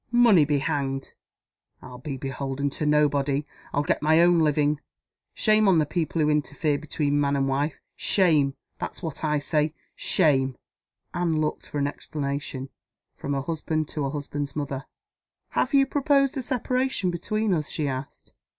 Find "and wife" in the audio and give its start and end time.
7.35-7.79